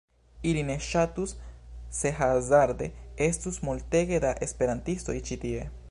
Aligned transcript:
Ili 0.51 0.61
ne 0.69 0.77
ŝatus 0.85 1.33
se 1.97 2.13
hazarde 2.21 2.89
estus 3.27 3.61
multege 3.69 4.25
da 4.27 4.35
esperantistoj 4.49 5.21
ĉi 5.31 5.41
tie. 5.47 5.71